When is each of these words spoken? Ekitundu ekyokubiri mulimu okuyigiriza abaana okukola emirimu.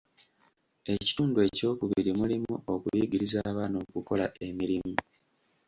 Ekitundu 0.93 1.37
ekyokubiri 1.47 2.11
mulimu 2.19 2.55
okuyigiriza 2.73 3.39
abaana 3.51 3.75
okukola 3.83 4.25
emirimu. 4.47 4.95